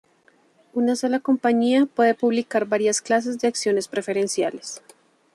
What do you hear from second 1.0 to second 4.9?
compañía puede publicar varias clases de acciones preferenciales.